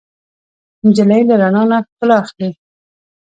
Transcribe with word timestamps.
نجلۍ 0.85 1.21
له 1.29 1.35
رڼا 1.41 1.63
نه 1.69 1.77
ښکلا 1.87 2.15
اخلي. 2.23 2.49